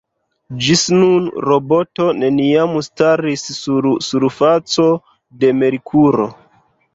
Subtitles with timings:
[0.67, 4.89] Ĝis nun, roboto neniam staris sur surfaco
[5.45, 6.29] de Merkuro.